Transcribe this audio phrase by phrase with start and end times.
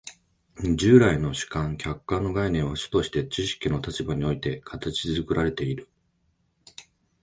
[0.77, 5.87] 従来の主観・客観の概念は主として知識の立場において形作られている。